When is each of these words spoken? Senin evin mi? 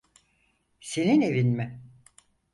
Senin 0.79 1.21
evin 1.21 1.47
mi? 1.47 1.81